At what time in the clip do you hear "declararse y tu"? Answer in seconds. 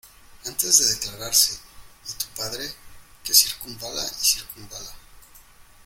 0.95-2.25